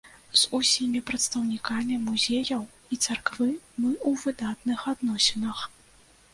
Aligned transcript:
З 0.43 0.59
усімі 0.59 1.01
прадстаўнікамі 1.09 1.99
музеяў 2.07 2.63
і 2.93 2.95
царквы 3.05 3.49
мы 3.81 3.91
ў 4.09 4.11
выдатных 4.25 4.79
адносінах. 4.97 5.57